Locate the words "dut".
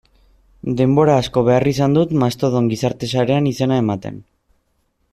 1.99-2.17